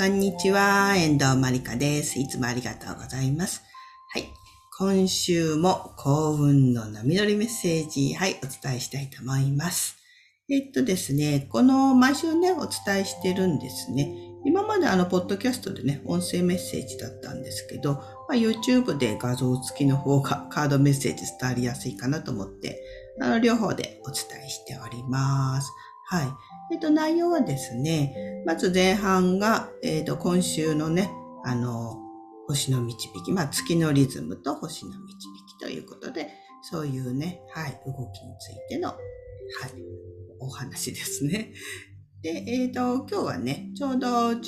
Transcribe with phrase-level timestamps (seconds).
[0.00, 2.20] こんにちは、遠藤まりかです。
[2.20, 3.64] いつもありがとうございます。
[4.10, 4.28] はい。
[4.78, 9.96] 今週も幸運の波乗りメッセージ、はい、お伝えしたいと思います。
[10.48, 14.14] えっとですね、この毎週ね、お伝えしてるんですね。
[14.44, 22.80] 今まであの、ポッドキャストでね、音声メッセージだったんですけど、まあ、YouTube で画像付きの方がカードメッセージ伝わりやすいかなと思って、
[23.20, 25.72] あの、両方でお伝えしております。
[26.06, 26.57] はい。
[26.70, 31.10] えっと、内容はですね、まず前半が、えっと、今週のね、
[31.44, 31.96] あの、
[32.46, 35.16] 星の導き、まあ、月のリズムと星の導
[35.58, 36.30] きということで、
[36.62, 38.98] そういうね、はい、動きについての、はい、
[40.40, 41.52] お話ですね。
[42.22, 44.40] で、えっ、と、今日はね、ちょうど14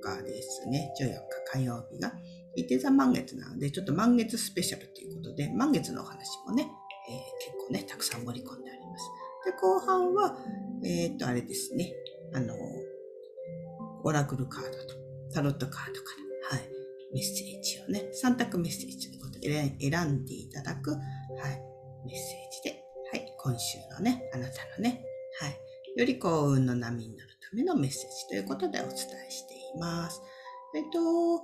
[0.00, 1.18] 日ですね、14日
[1.52, 2.12] 火曜日が、
[2.56, 6.68] 伊手座満月なので、ちょっと満月スペシャルということで、満月のお話もね、
[7.08, 9.04] えー結構ね、たくさん盛り込んであります。
[9.48, 10.36] で、後半は、
[10.84, 11.92] えっ、と、あれですね、
[12.34, 12.54] あの、
[14.04, 14.94] オラクルカードと
[15.32, 16.10] タロットカードか
[16.52, 16.68] ら、はい、
[17.12, 25.02] メッセージをね、3択メッセージということで選んでいただく、はい、メッセージで、はい、今週のね、あなたのね、
[25.40, 25.58] はい、
[25.96, 30.20] より幸運の波になるためのメッセージということでお伝えしています。
[30.74, 31.40] えっと、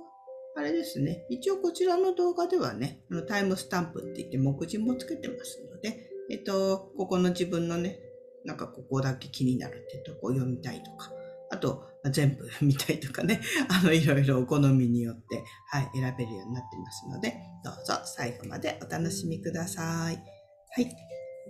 [0.57, 1.25] あれですね。
[1.29, 7.99] 一応こちらの動画ではね、タイムスタンプって言って目次もつけてますので、えっと、ここの自分のね、
[8.45, 11.11] なんかここだけ気になるってとこを読みたいとか、
[11.51, 20.15] あと、全部見たいとかね、 あの、いろいろお好みによって、はい、選べるようになってますので、どうぞ最後までお楽しみください。
[20.15, 20.95] はい。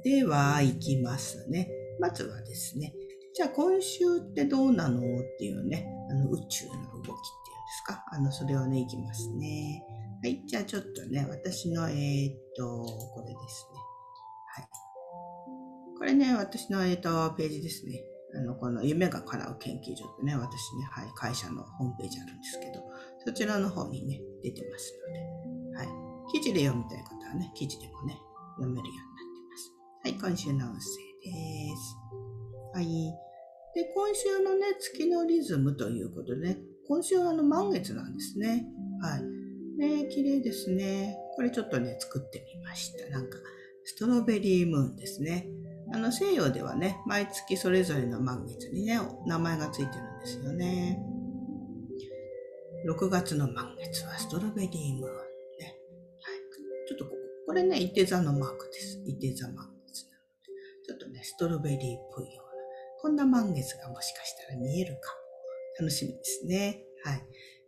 [0.03, 1.70] では、いきますね。
[2.00, 2.94] まずはですね、
[3.34, 5.03] じゃあ今週ってどうなのっ
[5.38, 7.18] ていうね、あの、宇宙の動きっていうんで
[7.78, 8.03] すか？
[8.12, 9.84] あの、それをね、いきますね。
[10.23, 10.42] はい。
[10.46, 13.80] じゃあちょっとね、私の、えーっと、これですね。
[16.06, 18.03] これね、私の、えーっと、ページですね。
[18.36, 22.84] あの、この夢が叶う研究所ってね、私ね、はい、会社のホームページあるんですけど、
[23.25, 24.94] そちらの方にね、出てます
[25.73, 25.88] ので、はい。
[26.31, 28.22] 記事で読みたい方はね、記事でもね、
[28.57, 29.74] 読めるようになってます。
[30.03, 30.80] はい、今週の音声
[31.24, 31.97] です。
[32.75, 32.85] はい。
[33.74, 38.68] で、今週のね、月のリズムということでね、今週はあの満月なんですね。
[39.01, 39.24] はい。
[40.03, 41.18] ね、綺麗ですね。
[41.35, 43.09] これちょっとね、作ってみました。
[43.09, 43.40] なんか、
[43.85, 45.47] ストロベリームーンですね。
[45.95, 51.00] あの、西洋ではね、毎月それぞれの満月にね、名前がついてるんですよね。
[52.85, 55.16] 6月の満月はストロベリームーン
[55.57, 55.78] ね。
[56.19, 56.38] はい。
[56.89, 57.17] ちょっとここ、
[57.47, 59.01] これね、伊手座のマークです。
[59.06, 60.85] 伊手座満月なので。
[60.85, 62.51] ちょっとね、ストロベリーっぽいような、
[63.01, 65.13] こんな満月がもしかしたら見えるか
[65.79, 65.85] も。
[65.85, 66.83] 楽しみですね。
[67.06, 67.23] はい。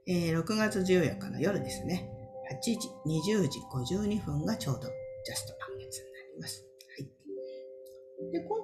[0.05, 2.09] えー、6月14日の夜ですね。
[2.51, 4.89] 8時、20時52分がちょうど
[5.23, 6.66] ジャスト満月になります。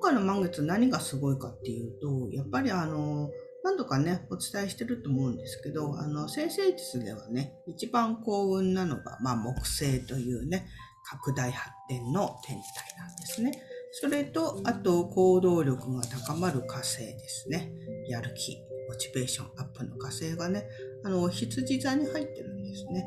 [0.03, 3.30] 回の満月何がすごいかっていうと、やっぱりあの、
[3.64, 10.68] 何度かね、お伝えしてると思うんですけど、あの、先生術ではね、一番幸運なのが、まあ、木星というね、
[11.06, 13.52] 拡大発展の天体なんですね。
[13.94, 17.72] それと、あと、行動力が高まる火星ですね。
[18.09, 18.58] やる気、
[18.90, 20.68] モチベーションアップの火星がね、
[21.06, 23.06] あの、羊座に入ってるんですね。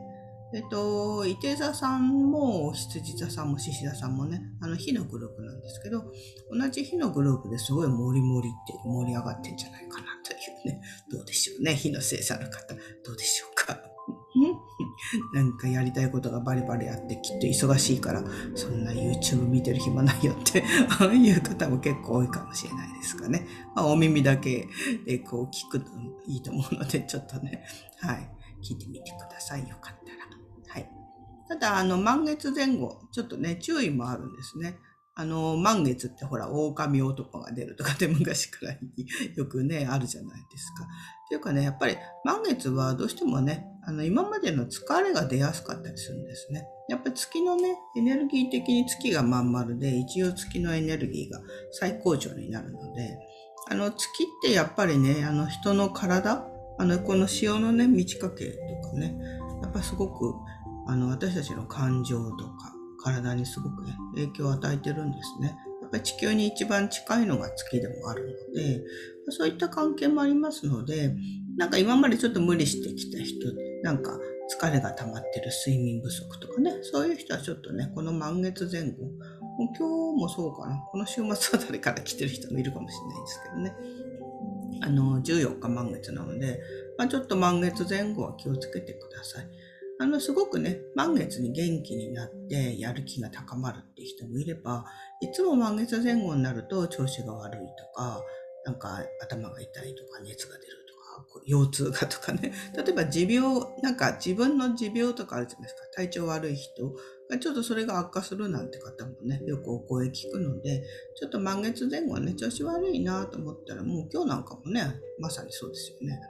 [0.54, 6.04] えっと、伊手座さんも羊座さんも獅子座さんもね、あの火のグループなんですけど、
[6.50, 10.80] 同じ火のグループですごいモリモリって盛り上がってんじゃないかなというね、
[11.10, 12.74] どうでしょうね、火の星座の方、
[13.04, 13.96] どうでしょうか。
[15.34, 18.22] なんかやりたいことがバリバリあってきっと忙しいから
[18.54, 20.62] そんな YouTube 見てる暇ないよって
[21.00, 23.46] ああ いう方も結構多いかもしれないですかね。
[23.74, 24.68] まあ、お耳だけ
[25.04, 25.86] でこう聞くと
[26.26, 27.64] いいと思うのでちょっとね、
[28.00, 28.30] はい、
[28.62, 29.68] 聞いてみてください。
[29.68, 30.05] よかった。
[31.48, 34.78] ただ、あの、満月前後、ちょっとね、注意もあるんですね。
[35.18, 38.78] あの、満月ってほら、狼男が出るとかって昔からい
[39.34, 40.84] よくね、あるじゃないですか。
[40.84, 46.66] っていうかね、やっぱり満月はどうしてもね、あの、今までの疲れが出やすかったりするんですね。
[46.90, 51.40] やっぱり月のね、エネルギー的に月がまん丸で、一応月のエネルギーが
[51.72, 53.18] 最高潮になるので、
[53.70, 56.47] あの、月ってやっぱりね、あの、人の体、
[56.78, 58.50] あの、この潮のね、満ち欠け
[58.82, 59.18] とかね、
[59.62, 60.34] やっぱすごく、
[60.86, 62.72] あの、私たちの感情とか、
[63.03, 65.56] 体にすごくね、影響を与えてるんですね。
[65.83, 68.83] やっぱり地球に一番近いのが月でもあるので、
[69.30, 71.15] そういった関係もありますので、
[71.56, 73.53] なんか今までちょっと無理してきた人、
[73.83, 74.18] なんか
[74.48, 84.06] 疲れが溜まってる睡眠不足とかね、そういう人はちょっとね、この満月前後、もう今日もそうかな、この週末あたりから来てる人もいるかもしれないですけどね。
[84.83, 86.60] あの、14日満月なので、
[86.98, 89.48] まあ、ちょっと満月前後は気をつけてください。
[89.98, 94.84] あの、すごくね、満月に元気になってやる気が高まるっていう人もいれば、
[95.21, 98.22] いつも満月前後になると調子が悪いとか、
[98.66, 102.53] なんか頭が痛いとか熱が出るとか腰痛がとかね。
[102.77, 105.87] 例えば持病、なんか自分の持病とかあるじゃないですか。
[105.95, 106.93] 体調悪い人
[107.31, 110.84] がちょっとそれが悪化するなんて方もね、よくお声聞くので、
[111.15, 116.21] ちょっと満月前後はね、調子悪いなと思ったら、もう今日なんかもね、まさにそうですよね。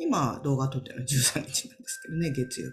[0.00, 2.70] 今動画撮ってるのは13日なんですけどね、月曜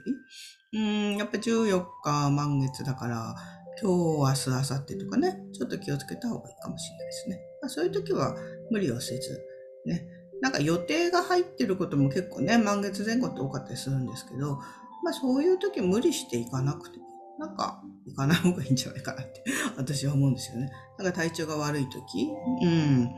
[0.71, 0.77] 日。
[0.77, 3.35] うん、やっぱ14日満月だから、
[3.81, 3.91] 今
[4.25, 7.39] 日、明日、明後日とかね、ちょっと気をつけた方がいいかもしれないですね。
[7.61, 8.35] まあ、そういう時は
[8.71, 9.45] 無理をせず、
[9.85, 10.07] ね、
[10.41, 14.55] なんか予定が入ってることも結構ね、満月前後って多かったりするんですけど、
[15.03, 17.05] まあそういう時無理していかなくても、
[17.39, 19.43] なんか行かない方がいいんじゃないかなって
[19.77, 20.71] 私は思うんですよね。
[20.97, 22.29] なんか体調が悪い時、
[22.63, 23.11] うん、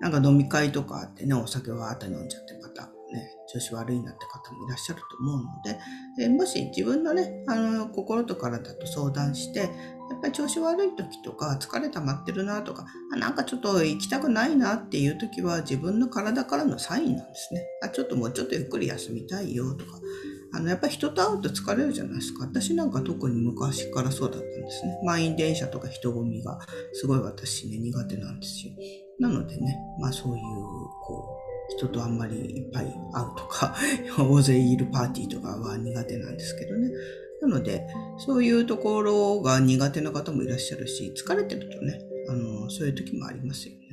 [0.00, 2.90] なんか飲み会とかあってね、お酒はあって飲んじゃってまた、
[3.54, 5.78] 調子悪いなって方もいらっしゃると思うので、
[6.20, 17.64] えもし自分のね、あの、心と体と相談して、やっぱり調子悪い時とか、疲れ溜まってるなとか、あなんかちょっと行きたくないなっていう時は自分の体からのサインなんですね。
[17.82, 19.92] あ、ちょっともうちょっとゆっくり休みたいよとか。
[20.52, 22.44] あの、やっぱり人と会うと疲れるじゃないですか。
[22.44, 25.00] 私なんか特に昔からそうだったんですね。
[25.04, 26.58] 満員電車とか人混みが
[26.92, 28.72] すごい私ね、苦手なんですよ。
[29.20, 32.94] なのでね、まあそういう、こう、人とあんまりいっぱい会う
[33.36, 33.74] とか、
[34.18, 36.90] 大勢いるパーティーとかは苦手なんですけどね。
[37.40, 37.86] なので、
[38.18, 43.84] そういうところが苦手な方もいらっしゃるし、疲れてるとね、あの、そういう時もありますよね。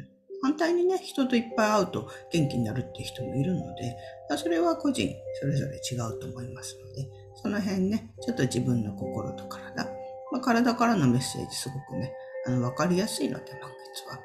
[0.42, 3.96] 反対にね、人といっぱい会うと元気になるっていう人もいるので、
[4.38, 5.10] それは個人
[5.40, 9.86] それぞれ違うと思いますので、その辺ね、ちょっと自分の心と体、
[10.32, 12.14] まあ、体からのメッセージすごくね、
[12.48, 14.20] あの、わかりやすいので、満月は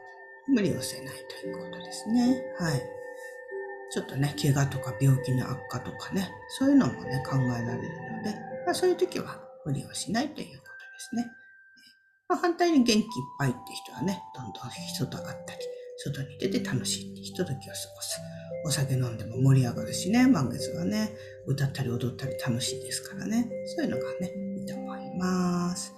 [0.49, 2.43] 無理をせないということですね。
[2.59, 2.96] はい。
[3.93, 8.35] ちょっとね、怪我とか病気の悪化とかね、そういうのもね、考えられるので、
[8.65, 11.31] まあ、そういう時は無理をしないということですね。
[12.29, 13.05] まあ、反対に元気いっ
[13.39, 15.61] ぱいって人はね、どんどん人と会ったり、
[15.99, 17.61] 外に出て楽しいってひとときを過
[17.95, 18.21] ごす。
[18.65, 21.15] お酒飲んでも盛り上がるしね、満月はね、
[21.47, 23.49] 歌ったり踊ったり楽しいですからね。
[23.77, 25.96] そういうのがね、いいと思います。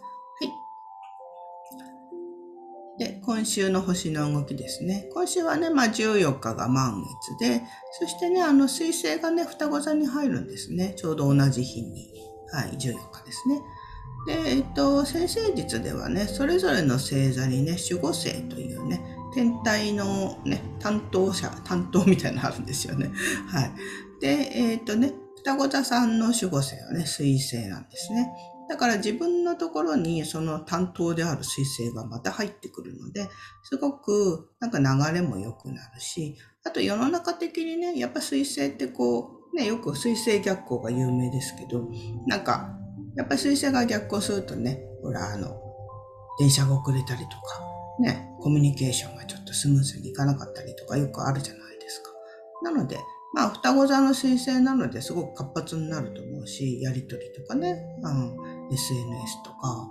[2.98, 5.08] で、今週の星の動きですね。
[5.12, 7.04] 今週はね、まあ14日が満
[7.38, 7.62] 月で、
[7.98, 10.94] そしてね、あの水星がね、双子座に入るんですね。
[10.96, 12.12] ちょうど同じ日に。
[12.50, 12.78] はい、14
[13.10, 13.60] 日ですね。
[14.26, 19.00] で、えっと、先生術ではね、それぞれの星座にね、守護星というね、
[19.34, 23.10] 天体のね、担当者、担当みたいなのあるんですよね。
[23.48, 23.72] はい。
[24.20, 28.30] で、えっとね、双子座さんの守護星はね、水星なんですね。
[28.68, 33.28] だから自分のところにその担当である彗星がまた入ってくるので、
[33.62, 41.88] すごくなんか流れも良くなるし、あと世の中的にね、やっぱ彗星ってこう、ね、よく彗星逆行が有名ですけど、
[42.26, 42.78] なんか、
[43.16, 45.60] やっぱり彗星が逆行するとね、ほら、あの、
[46.38, 47.60] 電車が遅れたりとか、
[48.00, 52.10] ね、コミュニケーションがちょっとスムーズにいかなかったりとかよくあるじゃないですか。
[52.62, 52.98] なので、
[53.34, 58.36] まあ、双子座の彗星なのですごく活発になると思うし、やりとりとかね、うん、
[58.70, 59.88] SNS とか、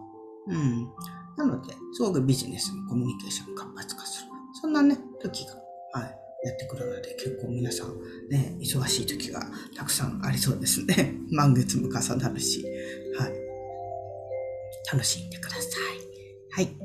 [0.48, 0.92] うん。
[1.38, 4.28] なので、すごくビジネスのコミュニケーション活発化する。
[4.60, 5.54] そんなね、時が、
[5.94, 7.90] はい、やってくるので、結構皆さん、
[8.30, 9.42] ね、忙しい時が
[9.76, 11.16] たくさんありそうですね。
[11.32, 12.64] 満月も重なるし、
[13.18, 13.34] はい。
[14.92, 15.78] 楽しんでくださ
[16.58, 16.62] い。
[16.62, 16.78] はい。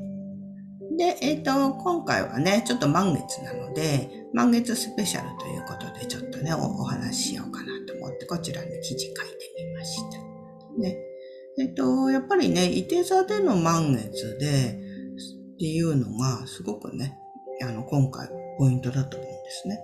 [0.97, 10.19] で、えっ、ー、と、今回はね、ちょっと満月なので、満月スペシャルということで、ちょっとねお、お話ししようかなと思って、こちらに記事書いてみました。
[10.79, 11.12] ね。
[11.59, 14.79] えっと、やっぱりね、伊手座での満月で、
[15.55, 17.17] っていうのが、すごくね、
[17.61, 19.79] あの、今回、ポイントだと思うんですね。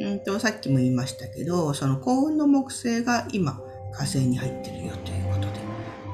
[0.00, 3.60] うんと、さっきも言いましたけど、その幸運の木星が今、
[3.92, 5.40] 火星に入ってるよということ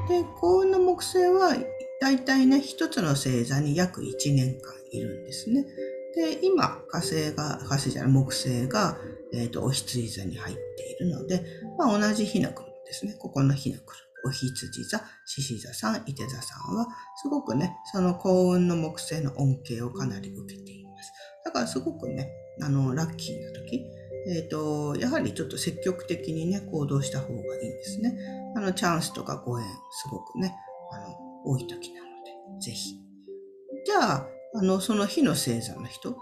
[0.09, 0.23] で。
[0.23, 1.57] で、幸運の木星は、
[2.00, 5.64] だいたいね、一つの星座に約1年間いるんですね。
[6.14, 8.99] で、今、火星が、火星じゃない、木星が、
[9.33, 11.43] えっ、ー、と、お羊座に入っているので、
[11.79, 13.17] まあ、同じ日の来るんですね。
[13.19, 14.05] ここの日の来る。
[14.25, 16.87] お羊座、獅子座さん、伊手座さんは、
[17.23, 21.12] すごくね、その幸運の木星の恩恵をかなり受けています。
[21.45, 22.31] だからすごくね、
[22.62, 23.85] あの、ラッキーな時、
[24.26, 28.16] えっ、ー、と、やはりちょっと積極的にね、行動した方がいいんですね。
[28.57, 30.54] あの、チャンスとかご縁、すごくね、
[30.93, 32.09] あの、多い時なの
[32.59, 32.95] で、ぜひ。
[33.85, 36.16] じゃあ、あの、その日の星座の人、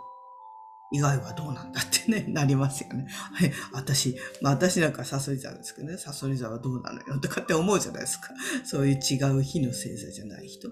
[0.92, 3.06] 以外はどうなんだってね、 なりますよね。
[3.08, 3.52] はい。
[3.72, 8.28] 私、まあ私なんかサソリ座ですけどね、サソリ座はどうなのよとかって思うじゃないですか。
[8.64, 10.70] そういう違う日の星座じゃない人。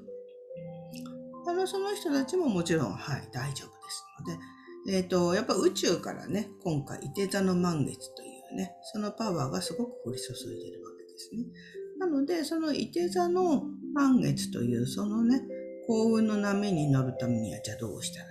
[1.46, 4.04] あの、その人たちももちろん、はい、大丈夫です
[4.86, 11.46] ので、えっ、ー、と、やっぱ宇宙からね、今回、伊手座の満月というね、そのパワーがすごく降り注いでるわけですね。
[11.98, 15.42] なので、その伊手座の満月という、そのね、
[15.86, 18.29] 幸運の波に乗るためには、じゃあどうしたら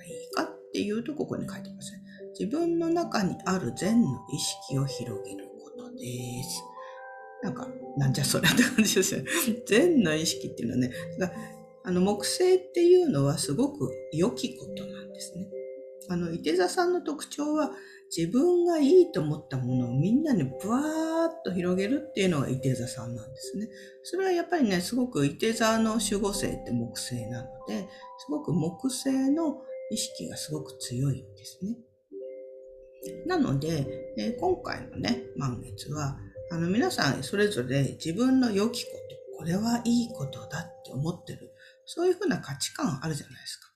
[0.80, 2.00] っていうと、ここに書いてますね。
[2.40, 6.64] 自分の中にある善の意識を広げることです。
[7.44, 7.68] なんか、
[7.98, 9.30] なんじゃそれって感じですよね。
[9.68, 10.92] 善の意識っていうのはね、
[11.84, 15.50] あの、木星っていうのはすごく良きことなんですね。
[16.08, 17.72] あの、伊手座さんの特徴は、
[18.16, 20.82] 自分がいいと思ったものをみんなにブワー
[21.28, 23.70] ッと広げるっていうのが伊手座さんなんですね。
[24.02, 31.76] それはやっぱりね、すごく伊手座の守護星って木星なので、すごく木星の意識がすごく強いんですね。
[33.26, 36.18] なので、え、今回のね、満月は、
[36.52, 41.52] あの皆さんそれぞれ自分の良きこと、これはいいことだって思ってる、
[41.86, 43.70] そういうふうな価値観あるじゃないですか。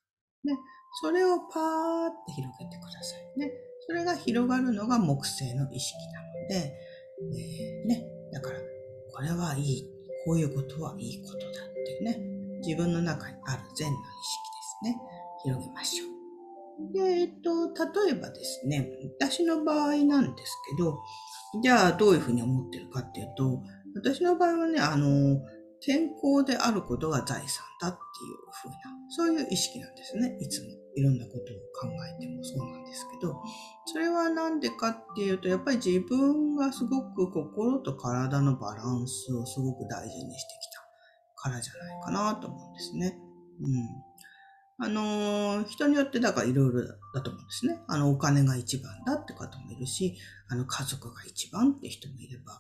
[0.44, 0.58] ね、
[1.02, 3.52] それをパーって広げてくださいね。
[3.88, 6.74] それが広がるのが木星の意識なので、
[7.22, 8.60] えー、ね、だから、
[9.14, 9.90] これはいい、
[10.26, 11.52] こういうことはいいことだっ
[11.86, 12.20] てね、
[12.66, 14.98] 自分の中にある善の意識ですね、
[15.44, 16.14] 広げましょう。
[16.92, 21.00] で、えっと、例えばですね、私の場合なんですけど、
[21.62, 23.62] じゃあどういうふうに思ってるかっていうと、
[23.96, 25.40] 私の場合はね、あの、
[25.86, 28.76] 健康であることが財産だっていうふうな、
[29.10, 30.38] そういう意識なんですね。
[30.40, 31.40] いつもいろんなことを
[31.76, 33.36] 考えてもそうなんですけど、
[33.86, 40.84] それはなんでかっていうと、やっぱり自分がすごく心と体のバランスをすごく大事にしてきた
[41.36, 43.18] からじゃないかなと思うんですね。
[43.62, 44.13] うん。
[44.80, 46.82] あの、人によってだからいろいろ
[47.14, 47.80] だと思うんですね。
[47.88, 50.18] あの、お金が一番だって方もいるし、
[50.50, 52.54] あの、家族が一番って人もいれば、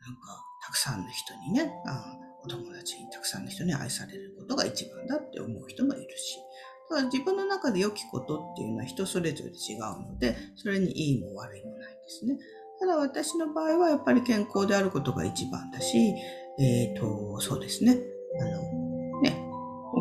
[0.00, 6.38] なんか、たくさんの人にね、あお友達にたくさんの人に愛されることが一番だって思う人もいるし、
[6.88, 12.38] だから自分の中で良きことっていうのは人それぞれ違うので、それにいいも悪いもないですね。
[12.78, 16.14] ただ私の場合はやっぱり健康であることが一番だし、
[16.58, 17.98] えっ、ー、と、そうですね。
[18.40, 18.85] あの、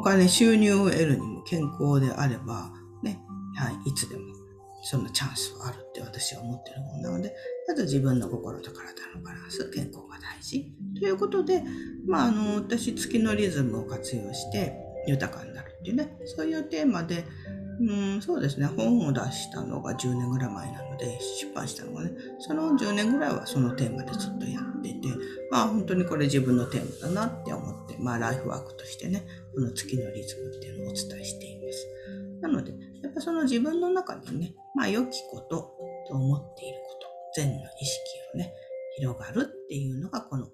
[0.05, 2.71] 金、収入を得るにも健康であれば、
[3.01, 3.19] ね、
[3.55, 4.21] はい、いつでも
[4.83, 7.35] そのチャンスはあるって私は思ってるもんなので、
[7.67, 8.83] まず自分の心と体
[9.15, 10.71] のバランス、健康が大事。
[10.99, 11.63] ということで、
[12.07, 17.25] まあ、あの、私、月のリズムを活用して豊かになるっていうね、そういうテーマで、
[17.79, 25.07] うん、そうですね、本を出したのが10年ぐらい前なので、出版したのがね、その10年ぐらいはそのテーマでずっとやってて、
[25.49, 31.87] まあ本当にこれ自分のテーマだなって思って、まあライフワークとしてね、この月のリズムっていうのをお伝えしています。
[32.41, 35.71] なので、やっぱその自分の中にね、まあ良きこと
[36.07, 37.07] と思っていること、
[37.41, 38.01] 善の意識
[38.33, 38.53] をね、
[38.97, 40.49] 広がるっていうのがこの、は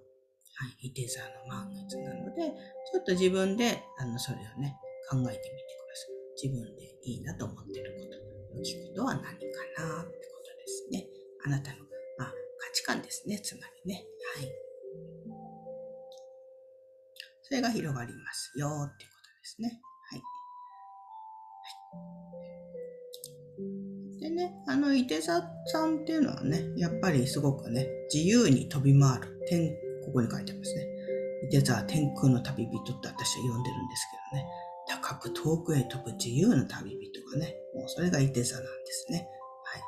[0.81, 2.53] い、伊手座の満月なので、
[2.93, 4.77] ちょっと自分で、あの、それをね、
[5.09, 6.49] 考えてみてください。
[6.49, 11.07] 自分でいいなと思ってること、良きことは何かなってことですね。
[11.45, 11.77] あなたの、
[12.17, 14.05] まあ、価値観ですね、つまりね。
[14.35, 14.71] はい。
[17.51, 19.81] それが広がりますよっていうことですね。
[24.21, 29.37] でね、あの、伊手座さんっていうのはね、やっぱりすごくね、自由に飛び回る。
[29.49, 29.67] 天、
[30.05, 30.87] ここに書いてますね。
[31.43, 34.47] 伊手座は天空の旅人って私は呼んでるんですけどね。
[34.87, 39.27] 高く遠くへ飛ぶ自由な旅人がね、もうそれが伊手座なんですね。
[39.65, 39.81] はい。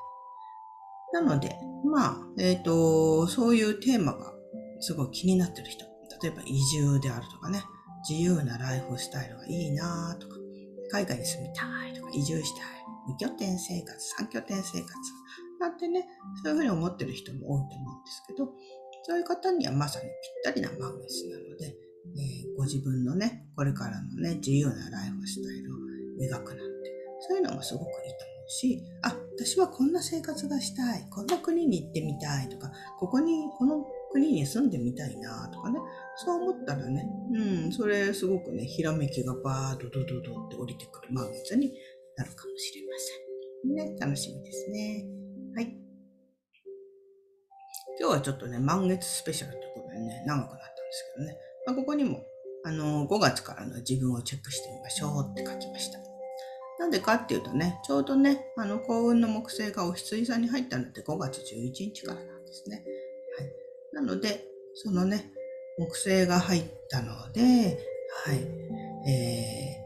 [1.14, 1.56] なので、
[1.86, 4.34] まあ、えっ、ー、と、そういうテーマが
[4.82, 5.93] すごい気になってる人。
[6.24, 7.64] 例えば移住であるとかね、
[8.10, 10.38] 自由なライフスタイルがいいなとか、
[10.90, 12.64] 海外に住みたいとか、移住したい。
[13.08, 14.94] 二拠点生活、三拠点生活。
[15.60, 16.06] なんてね、
[16.44, 18.50] そういうふうに思ってる人も多いと思うんですけど、
[19.04, 20.12] そういう方にはまさにぴっ
[20.44, 21.76] たりな満月なので、
[22.16, 25.78] えー、ご自分のね、これからのね、自由なライフスタイルを
[26.22, 26.92] 描くなんて、
[27.28, 35.80] そういうのもすごくいいと思うし、あ、私はこんな生活がしたい、こんな国に行ってみたいとか、ここに、この国に住んでみたいなとかね、
[36.16, 41.74] そう思ったらね、うん、それすごくね、ひらめきがバーッとドドドって降りてくる満月に
[42.16, 43.94] なるかもしれません。
[43.94, 45.06] ね、楽しみですね。
[45.56, 45.78] はい。
[48.00, 52.24] 今日はちょっとね、満月スペシャルということでね、長くなったんですけどね、まあ、ここにも、
[52.66, 56.00] あの、5月からの自分をチェックしてみましょうって書きました。
[56.80, 62.84] なんでかっていうとね、ちょうどね、あの、幸運の木星がお羊座に入ったのって5月11日からなんですね。
[63.38, 64.06] はい。
[64.06, 65.32] なので、そのね、
[65.78, 67.80] 木星が入ったので、
[68.26, 68.38] はい。
[69.06, 69.84] えー、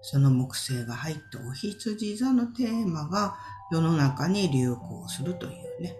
[0.00, 3.36] その木星が入ったお羊座のテーマが
[3.70, 5.96] 世の中に流行するというね、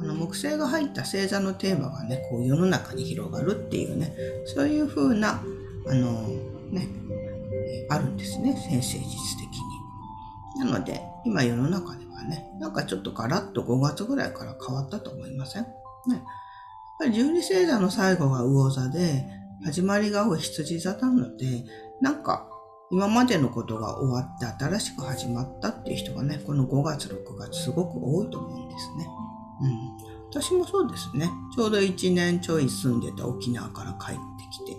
[0.00, 5.42] あの木星が入った星座のテーマがね、こう世の中に広がるっていうね、そういう風な、
[5.86, 6.22] あの
[6.70, 6.88] ね、
[7.90, 9.46] あるんですね、先生術的
[10.56, 10.64] に。
[10.64, 15.62] なので、今世の中ではね、なんかちょっとガラッと5月ぐらいから変わったと思いません？
[15.62, 15.70] ね。
[17.02, 19.26] やっぱり十二星座の最後が魚座で、
[19.64, 21.64] 始まりがお羊座なので、
[22.00, 22.48] なんか
[22.92, 29.08] 今までのことが終わって新しく始まったっていう人がね、この5月、6月すごく多いと思うんですね。
[29.62, 30.12] うん。
[30.30, 31.28] 私もそうですね。
[31.56, 34.20] ちょうど1年ちょい住んでた沖縄から帰って
[34.52, 34.76] きて、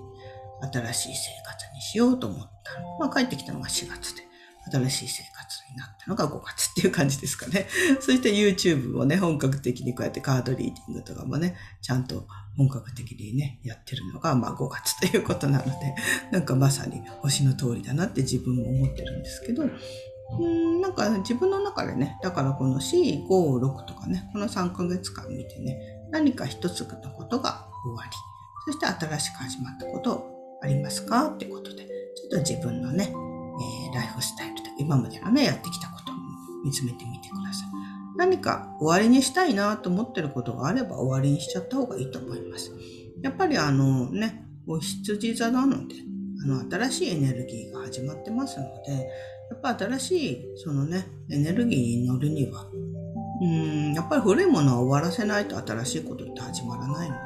[0.72, 2.72] 新しい生活にしようと思った。
[3.00, 4.24] まあ帰ってきたのが4月で、
[4.72, 5.24] 新しい生
[5.72, 7.68] になったのが5月っていう感じですかね。
[8.02, 15.72] そして YouTube をね、本格的にこうやってカードリーディングとかもね、ちゃんと本格的にね、やってるのが、まあ5月ということなので、
[16.32, 25.78] なんかまさに星の通りだなって自分も思ってるんですけど、うんなんか自分の中でね、だからこの4、5、6とかね、この3ヶ月間見てね、
[26.12, 28.12] 何か一つのことが終わり、
[28.66, 36.16] そして新しく始まったことありますかってことで、ちょっと自分のね、えー、ライフスタイル今までのね、やってきたことを
[36.64, 37.68] 見つめてみてください。
[38.16, 42.72] 何か終わりにしたいなと思ってることがあれば終わりにしちゃった方がいいと思います。
[43.22, 45.96] やっぱりあのね、お羊座なので、
[46.44, 48.92] あの新しいエネルギーが始まってますので、
[49.50, 52.68] やっぱ新しいそのね、エネルギーに乗るには、
[53.42, 57.22] うん、やっぱり古いものは終わらせないと新しいことって始まらないので、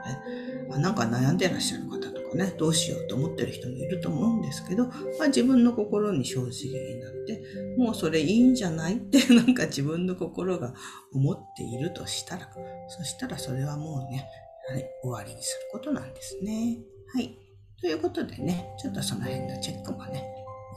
[0.73, 1.96] あなんか悩んでらっしゃる方
[2.29, 7.43] かね、どうしようと思ってる人もいると思うんですけど、まあ、自分の心に正直になって、
[7.77, 8.97] もうそれいいんじゃない？
[8.97, 10.73] って なんか自分の心が
[11.13, 12.49] 思っているとしたら、
[12.89, 14.27] そしたらそれはもうね、
[14.69, 16.79] はい、終わりにすることなんですね。
[17.13, 17.37] はい。
[17.79, 20.13] ということでね、ちょっとその辺のチェックもね、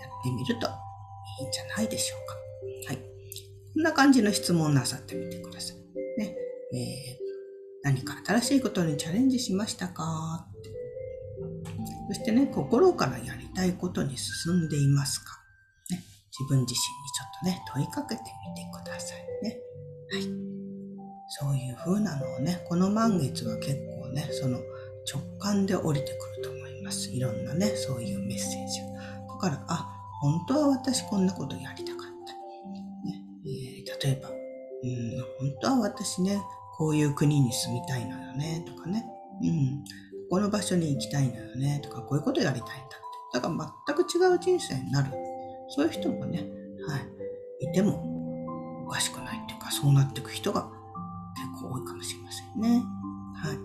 [0.00, 0.69] やってみると
[1.40, 2.37] いいんじゃないでしょうか。
[2.88, 2.97] はい。
[2.99, 5.76] こんな感じの質問なさってみてください。
[6.21, 6.37] ね。
[6.75, 7.19] えー、
[7.83, 10.50] 何か新しいことにチャレンジしましたか？
[12.10, 15.40] そしてね、心からやりたいことに進んでいますか、
[15.90, 16.02] ね、
[16.36, 19.56] 自分自身にちょっとね、問いかけてみてくださいね。
[20.10, 20.22] はい。
[21.28, 24.58] そういう風なのをね、この満月は結構ね、その
[25.06, 27.12] 直感で降りてくると思います。
[27.12, 28.88] いろんなね、そういうメッセージが。
[29.28, 29.88] だから、あ、
[30.20, 32.32] 本当は私こんなことやりたかった。
[33.08, 36.42] ねえー、例えば、うん、本当は私ね、
[36.76, 39.04] こういう国に住みたいのよね、とかね。
[39.42, 39.84] うん。
[40.30, 42.97] この場所に行きたいのよねとか、こういうことやりたいんだって。
[43.34, 45.10] だから全く違う人生になる。
[45.69, 46.45] そういう人もね、
[46.88, 46.99] は
[47.60, 50.71] い、いてもおかしくないっていうか、そうなっていく人が
[51.36, 52.82] 結構多いかもしれませんね。
[53.34, 53.58] はい。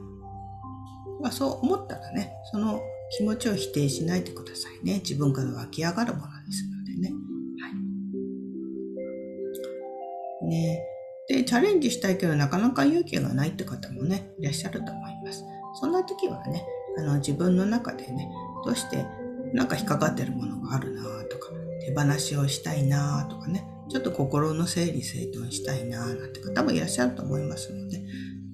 [1.22, 2.82] まあ、そう思ったらね、その
[3.18, 4.96] 気持ちを否定しないでくださいね。
[5.00, 7.14] 自分から湧き上がるものですのでね。
[7.62, 7.70] は
[10.44, 10.48] い。
[10.48, 10.84] ね
[11.28, 15.44] で、チャレンジしたいけどなかなか勇気がないって方もね、いらっしゃると思います。
[15.80, 16.66] そんな時はね、
[16.98, 18.30] あの自分の中でね、
[18.64, 19.06] どうして
[19.54, 21.52] なんか引っかかってるものがあるなとか、
[21.86, 28.02] 手放しをしたいなとかね、ちょっと心の整理整頓したいななんて方もいらっしゃると思いますので、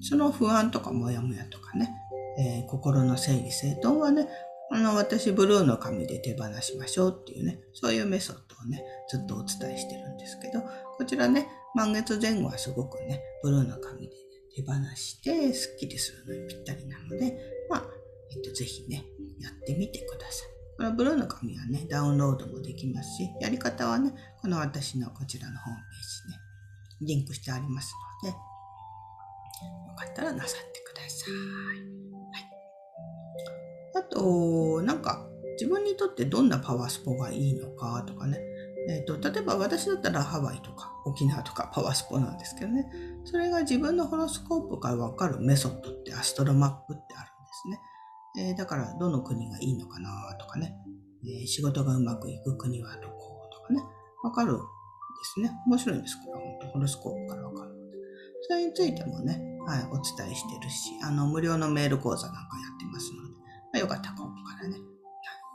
[0.00, 1.90] その不安とかモヤモヤとかね、
[2.38, 4.28] えー、心の整理整頓はね、
[4.70, 10.62] あの、私、ブルーの紙で手放しましょうっていうね、そういうメソッドをね、ずっとお伝えしてるんですけど、
[10.96, 14.14] こちらね、満月前後はすごくね、ブルーの紙で
[14.54, 17.38] 手放してスッキリするのにぴったりなので、
[17.70, 17.84] まあ、
[18.30, 19.04] えっと、ぜひね、
[19.40, 20.48] やってみてください。
[20.76, 31.32] このブルーの紙はね、ダウンロードもできますし、やり方はね、この私のこちらのホームページね、リンクしてありますので、よかったらなさってください。
[31.32, 32.52] はい。
[33.94, 38.38] あと、なんか、自分にとってどんなパワースポがいいのかとかね、
[38.88, 42.86] えーと、例えば私だったらハワイとか沖縄とかパワースポなんですけどね。
[43.24, 50.74] それが自分のホロスコープから分かるメソッドってアストロマップってあるんですね、えー、だからどの国がいいのかなとかね、
[51.24, 53.82] えー、仕事がうまくいく国はどことかね。
[54.22, 54.62] 分かるんで
[55.34, 55.50] すね。
[55.66, 57.82] 面白いんですけど本当ホロスコープから分かる
[58.48, 64.82] それについてもね、はい、お伝えしてるしあの無料のメール講座なんかやってますので、まあ、よかったらここからね、はい、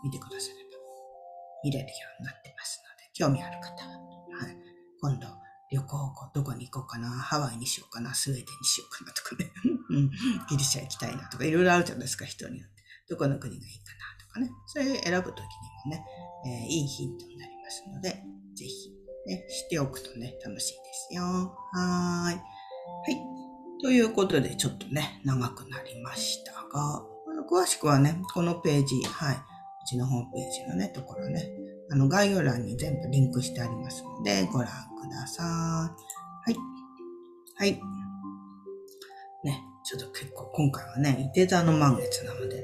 [0.06, 0.78] 見てくだされば
[1.64, 2.47] 見れるようになって
[3.18, 3.92] 興味ある方は、
[4.40, 4.58] はい、
[5.02, 5.28] 今度
[5.72, 9.52] 旅行どこに行こうかな、ハワイにしようかな、スウェーデンにしようかなとかね、
[10.50, 12.84] ギリシャ行きたいなとか、いろいろあるじゃないですか、人によって。
[13.10, 15.44] どこの国がいいかなとかね、それ選ぶときに
[15.86, 16.06] もね、
[16.46, 18.10] えー、いいヒントになりますので、
[18.56, 18.92] ぜひ、
[19.26, 21.24] ね、しておくとね、楽しいですよ。
[21.24, 22.36] はーい。
[22.36, 22.42] はい。
[23.82, 27.04] ということで、ちょっとね、長くなりましたが、
[27.50, 29.40] 詳しくはね、このページ、はい、う
[29.88, 31.50] ちのホームページのね、ところね、
[31.90, 34.68] あの概要欄に全部リンクしてありますので、ご覧
[35.02, 35.44] くださ
[36.46, 36.52] い。
[36.52, 36.58] はい。
[37.56, 37.82] はい。
[39.44, 42.64] ね、ちょっと結構今回はね、伊手座の満月なので、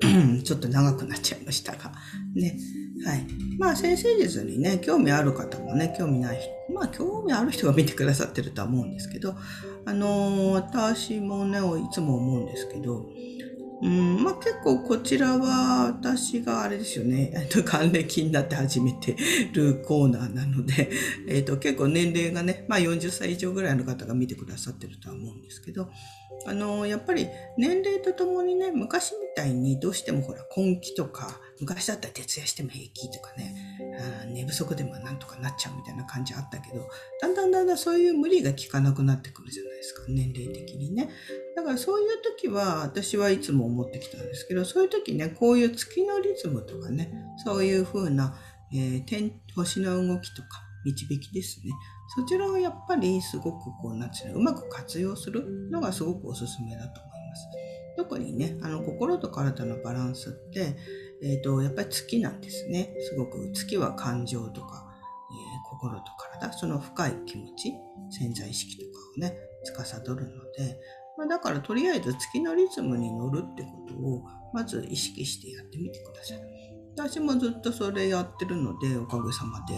[0.44, 1.92] ちょっと長くなっちゃいましたが、
[2.34, 2.56] ね。
[3.04, 3.26] はい。
[3.58, 9.34] まあ、先生術にね、興味ある方もね、興味ない人、まあ、興味ある人が見てくださってるとは思うんですけど、
[9.84, 13.06] あのー、私もね、いつも思うんですけど、
[13.80, 19.16] うん、まあ結構こちらは私があれですよね、 えっと、還暦になって始めて
[19.52, 20.90] るコーナーなので、
[21.28, 25.90] えっと、結構年齢がね、まあ40歳以上ぐらいの方が見てくださってるとは思うんですけど、
[26.46, 33.54] あの、やっぱり年齢とともにね、昔みたいにどうしてもほら根気とか、昔だったら徹夜しても平気とかね、
[34.32, 36.88] 寝不足でもなんとかなっちゃうみたいな感じあったけど、
[37.20, 41.10] だんだんだんだんそういう無理が効かなくなってくるじゃないですか、年齢的にね。
[41.56, 47.12] だからそういう時は私はいつも思ってきたんですけど、そういう時ね、こういう月のリズムとかね、
[47.44, 48.38] そういう風な、
[48.72, 51.72] えー、天、星の動きとか、導きですね。
[52.18, 57.48] そちらをやっぱりすごくこう、なんていうの、うまく活用するのがすごくおすすめだと思います。
[57.96, 60.76] 特にね、あの、心と体のバランスって、
[61.22, 62.92] えっ、ー、と、やっぱり月なんですね。
[63.08, 64.84] すごく月は感情とか、
[65.30, 67.72] えー、心と体、その深い気持ち、
[68.10, 70.80] 潜在意識とかをね、司るので、
[71.16, 76.38] まあ、だからとりあえず月のリズムに乗るってことをまず意識してやってみてください。
[76.98, 79.74] 私もずっとそれやってるので、おかげさまで、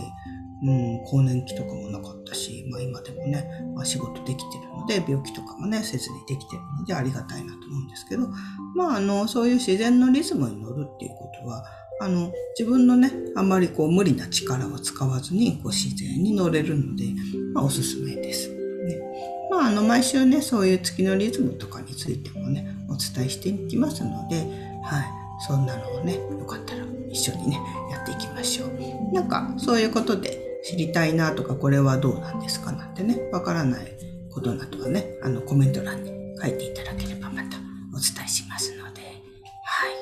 [0.62, 8.28] うん、更年期とかもなかったし、まあ今でもね、まあ、仕事できてるので、病気とかもね、せずにできてるのでありがたいなと思うんですけど、
[8.74, 11.62] まああの、そういう自然のリズムに乗るっていうことは、
[12.00, 17.04] あの、自分のね、あまりこう無理な力を使わずに、こう自然に乗れるので、
[17.52, 18.48] まあおすすめです。
[18.48, 18.56] ね。
[19.50, 24.36] まああの、毎週ね、そういう月のリズムとかについてもね、お伝えしていきますので、
[24.82, 25.20] はい。
[25.40, 26.79] そんなのをね、よかったら
[27.10, 29.14] 一緒にね、やっていきましょう。
[29.14, 33.92] なんか、そういうことで知りたいなとか、これはどうなんですかなんてね、わからない
[34.30, 37.58] ことなどはね、あの、コメント欄に書いていただければまた
[37.92, 39.02] お伝えしますので、
[39.64, 39.92] はい。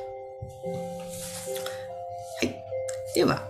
[2.46, 3.14] はい。
[3.14, 3.42] では、は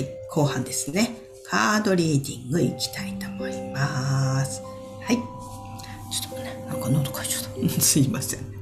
[0.00, 1.16] い、後半ですね。
[1.48, 4.62] カードリーディングいきたいと思います。
[5.00, 5.16] はい。
[5.16, 7.80] ちょっとね、なんか喉かいちゃった。
[7.80, 8.55] すいません。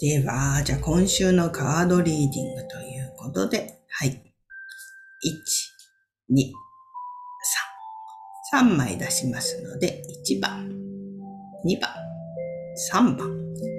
[0.00, 4.10] では、じゃあ今週のカードリーディングということで、はい。
[4.10, 4.14] 1、
[6.32, 6.52] 2、
[8.52, 8.62] 3。
[8.62, 10.68] 3枚出しますので、1番、
[11.64, 11.90] 2番、
[12.92, 13.28] 3番。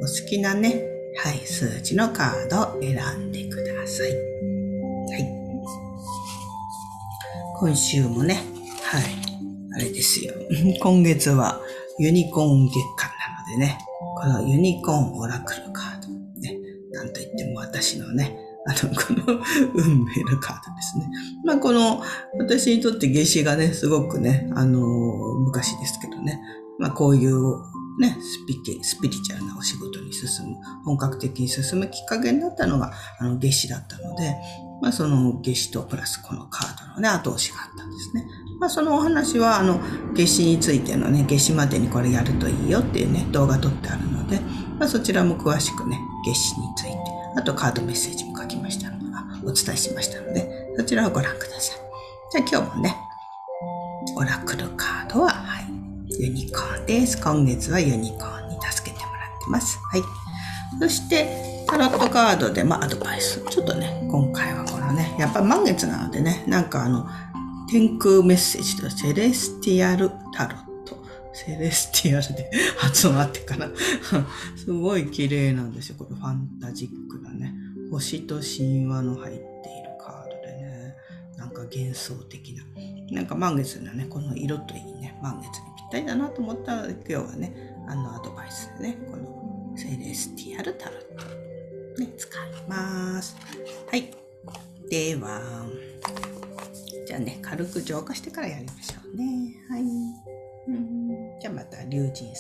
[0.02, 0.84] お好きなね、
[1.24, 4.12] はい、数字のカードを選んでください。
[4.12, 4.16] は
[5.18, 5.40] い。
[7.60, 8.44] 今週もね、
[8.84, 9.04] はい、
[9.74, 10.34] あれですよ。
[10.82, 11.62] 今月は
[11.98, 13.78] ユニコーン月間なのでね、
[14.18, 15.99] このユニコーンオラクルカード。
[17.00, 19.42] なんといっても私のね、あの、この
[19.74, 21.10] 運命のカードですね。
[21.46, 22.04] まあ、この、
[22.38, 24.82] 私にとって夏至がね、すごくね、あの、
[25.40, 26.42] 昔ですけどね、
[26.78, 27.40] まあ、こういう
[28.00, 34.36] ね、スピリスピリチュアルなお仕事に進む、本格的に進むきっかけになったのが、あの、夏至だったので、
[34.82, 38.26] まあ、その夏至とプラスこのカードのね、後押しがあったんですね。
[38.60, 39.80] まあ、そのお話は、あの、
[40.14, 44.40] 夏至についてのね、夏至までにこれやるといいよっていうね、動画撮ってあるので、
[44.78, 46.98] まあ、そちらも詳しくね、夏至について、
[47.38, 49.06] あとカードメッセージも書きましたので、
[49.46, 51.80] お伝えしましたので、そちらをご覧ください。
[52.32, 52.96] じゃあ今日もね、
[54.18, 55.66] オラクルカードは、はい、
[56.22, 57.22] ユニコーンです。
[57.22, 59.80] 今月はユニコーンに助けてもらってます。
[59.90, 60.04] はい。
[60.82, 63.42] そして、タロットカードで、まあ、アドバイス。
[63.50, 67.08] ちょっとね、今回はこのね、やっぱ満月なのでね、なんかあの、
[67.70, 73.70] 天空メッセージと Celestial Tarot Celestial で発音 あってかな
[74.58, 75.96] すごい綺麗なんですよ。
[76.00, 77.54] これファンタジックなね。
[77.92, 80.96] 星と神話の入っているカードでね。
[81.38, 82.64] なんか幻想的な。
[83.12, 87.54] なんか満月のね、この色といいね、満月にぴったりだなと思ったら今日はね、
[87.88, 93.36] あのアドバイスでね、この Celestial Tarot、ね、使います。
[93.92, 94.12] はい。
[94.90, 95.68] では、
[97.10, 99.56] じゃあね、軽く浄化してからやりましょうね。
[99.68, 99.84] はい。
[101.42, 102.36] じゃあまた龍神様の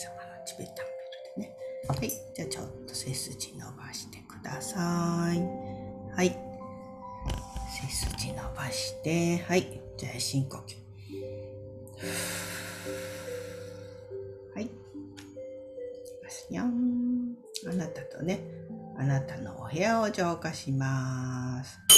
[0.45, 1.57] チベタンベルでね。
[1.87, 2.11] はい。
[2.35, 5.41] じゃあちょっと背筋伸ばしてください。
[6.15, 6.37] はい。
[7.81, 9.81] 背筋伸ばして、はい。
[9.97, 10.75] じゃあ深呼吸。
[14.53, 14.65] はい。
[14.65, 14.71] いき
[16.23, 17.35] ますにゃん。
[17.67, 18.41] あなたとね、
[18.99, 21.88] あなたのお部屋を浄化します。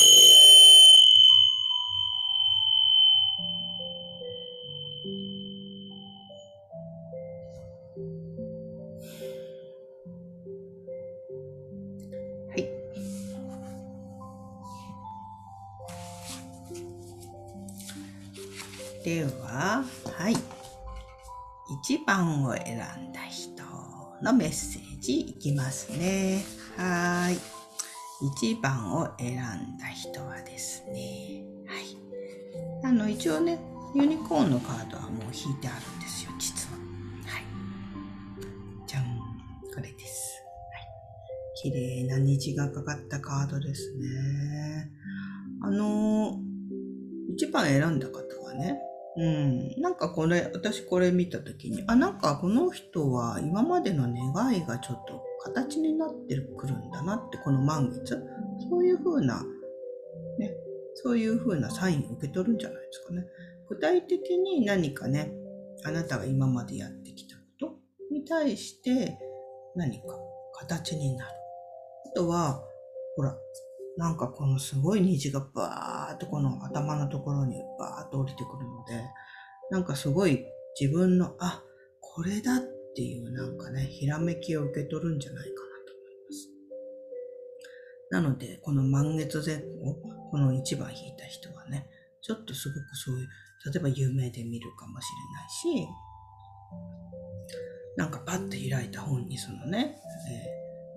[19.03, 19.83] では、
[20.17, 20.35] はい。
[21.89, 23.63] 1番を選んだ人
[24.21, 26.43] のメッセージいきますね。
[26.77, 27.37] はい。
[28.43, 31.97] 1番を選んだ人はですね、はい。
[32.83, 33.59] あの、一応ね、
[33.95, 36.77] ユニコーンのカードはもう引いてあるんですよ、実は。
[37.25, 37.43] はい。
[38.85, 39.03] じゃん。
[39.73, 40.43] これです。
[40.73, 40.87] はい。
[41.55, 44.91] 綺麗な虹がかかったカードですね。
[45.63, 46.39] あの、
[47.35, 48.79] 1番選んだ方はね、
[49.17, 58.24] うん、なんかこれ、私これ見たときに、あ、なんかこの人は今までの願いがちょっと形になってくるんだなって、この満月。
[58.69, 59.43] そういう風な、
[60.38, 60.54] ね、
[60.95, 63.26] そういう風なサインを受け取るんじゃないですかね。
[63.67, 65.34] 具体的に何かね、
[65.84, 67.76] あなたが今までやってきたこと
[68.12, 69.17] に対して
[69.76, 70.19] 何か
[70.54, 71.32] 形になる。
[72.13, 72.63] あとは、
[73.15, 73.36] ほら、
[73.97, 79.04] なんかこのすごい虹がバーっとこの頭のところにバーっと降りてくるので、
[79.69, 80.45] なんかすごい
[80.80, 81.62] 自分の、あ、
[81.99, 82.60] これだっ
[82.95, 86.49] ていうなんかね、ひらめきを受け取るんじゃないかなと思います。
[88.12, 89.95] なので、この満月前後、
[90.30, 91.88] この1番引いた人はね、
[92.21, 93.27] ちょっとすごくそういう、
[93.73, 95.08] 例えば夢で見るかもし
[95.65, 95.88] れないし、
[97.97, 99.97] なんかパッと開いた本にそのね、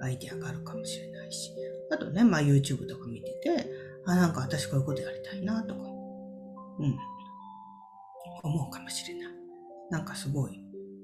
[0.01, 1.51] えー、アイディアがあるかもしれないし、
[1.95, 3.71] あとね、まあ YouTube とか見てて、
[4.07, 6.99] あ、なんか私こういうことやりたいなとか、うん、
[8.43, 9.33] 思うかもしれない。
[9.91, 10.61] なんかすごい、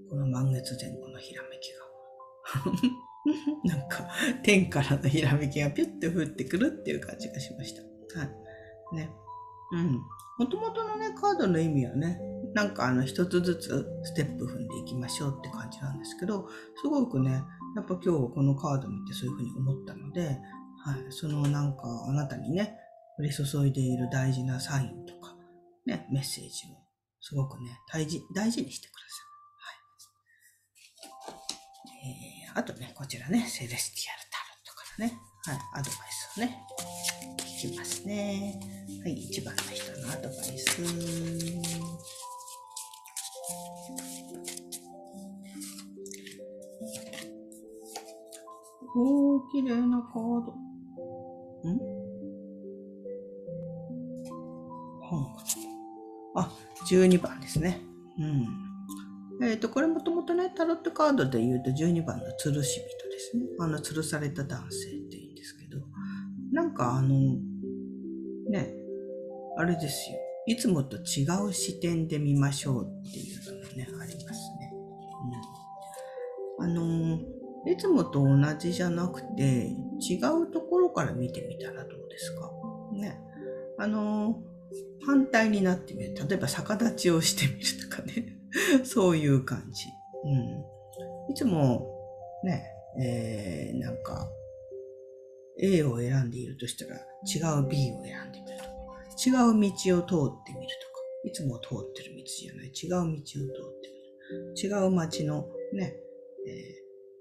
[0.08, 1.80] この満月前後のひらめきが。
[3.64, 4.08] なんか、
[4.42, 7.82] 天からのひらめきがピュッて降ってくるっていう感じがしました。
[8.18, 8.26] は
[8.92, 8.96] い。
[8.96, 9.10] ね。
[9.72, 10.00] うん。
[10.38, 12.18] もともとのね、カードの意味はね、
[12.54, 16.48] なんかあの一つずつステップ踏んでいきましょうって感じなんですけど、
[16.80, 17.44] すごくね、
[17.76, 20.38] やっぱ今日このカード見てそういうふうに思ったので、
[20.84, 22.78] はい、そのなんかあなたにね、
[23.18, 25.36] 降り注いでいる大事なサインとか、
[25.86, 26.76] ね、メッセージを
[27.20, 29.22] すごくね、大事、大事にしてくださ
[30.86, 31.10] い。
[31.10, 32.54] はい。
[32.54, 36.64] えー、あとね、こちらね、セレスティアルタロットからね、はい、アドバイスをね、
[37.62, 38.58] 聞きますね。
[39.02, 40.82] はい、一番の人のアドバイス。
[48.96, 50.69] おー、綺麗なカード。
[51.68, 52.00] ん？
[55.00, 55.26] 本
[56.34, 56.50] あ、
[56.88, 57.80] 12番ですね。
[58.18, 58.70] うん。
[59.42, 63.44] えっ、ー、と、これもともとね、タロットカードで言うと12番の吊るし人ですね。
[63.58, 65.80] あの、吊るされた男性って言うんですけど、
[66.52, 67.36] なんかあの、
[68.50, 68.74] ね、
[69.56, 70.18] あれですよ。
[70.46, 74.72] いつもと違う視点で見ましょうっていうのがね、ありますね。
[76.58, 76.64] うん。
[76.64, 77.18] あの
[77.66, 80.49] いつもと同じじゃなくて、違う
[80.92, 82.50] から見てみたらどうですか？
[82.92, 83.18] ね。
[83.78, 84.42] あの
[85.06, 86.14] 反対になってみる。
[86.28, 88.36] 例えば逆立ちをしてみるとかね。
[88.84, 89.84] そういう感じ。
[90.24, 90.28] う
[91.28, 91.32] ん。
[91.32, 91.86] いつも、
[92.44, 92.64] ね、
[93.00, 94.28] えー、なんか、
[95.62, 98.70] A を選んでいるとしたら違う B を選んでみるとか、
[99.24, 104.82] 違う道を通ってみるとか、いつも通ってる道じゃない、違う道を通ってみる。
[104.82, 105.94] 違う街のね、
[106.46, 106.50] え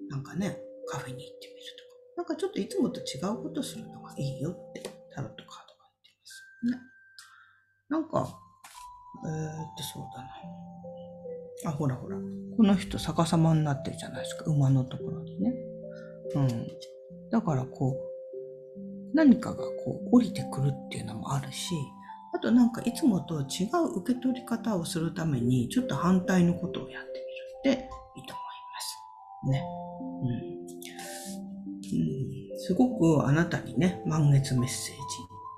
[0.08, 1.88] ー、なんかね、カフェに行ってみるとか、
[2.19, 4.84] なんかちょっといつもと違うことするのがいいよって
[5.15, 6.43] タロットカードが言ってます。
[6.65, 6.77] ね。
[7.88, 8.38] なんか、
[9.25, 11.71] えー、ってそうだな。
[11.71, 12.17] あ、ほらほら。
[12.58, 14.43] この人逆さまになってるじゃないですか。
[14.47, 15.53] 馬のところにね。
[16.36, 16.67] うん。
[17.32, 21.73] だからこう、何かがこう降りてくるっていうのもあるし、
[22.36, 27.25] あとなんかいつもと違う受け取り方をするために、ちょっと反対のことをやって
[27.63, 29.63] みるっていいと思います。
[29.63, 29.78] ね。
[32.69, 35.01] すごくあなたにね、満月メッセージ、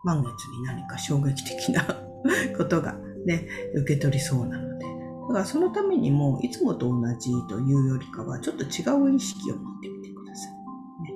[0.06, 1.84] 満月に何か衝撃的な
[2.58, 2.94] ことが
[3.26, 4.86] ね、受け取りそうなので、
[5.28, 10.52] だからそのためにも、いつもと同じというよりかは、ちょっと違う意識を持ってみてください。
[11.04, 11.14] ね。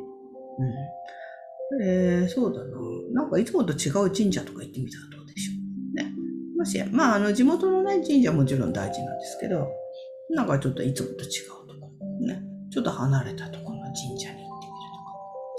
[0.59, 1.81] うん。
[1.81, 3.21] えー、そうだな。
[3.21, 5.95] なんかいつもと違う神社とか行ってみたらどうでしょう。
[5.95, 6.13] ね。
[6.57, 9.65] もし、まあ、あの、地元のね、神社もちろん大事なんですけど、
[10.31, 11.27] なんかちょっといつもと違
[11.63, 12.43] うところ、ね。
[12.69, 14.34] ちょっと離れたところの神社に、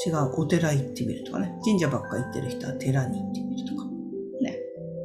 [0.06, 1.52] 違うお寺行ってみるとかね。
[1.64, 3.84] 神社ばっか行ってる人は寺に行ってみるとか、
[4.40, 4.56] ね。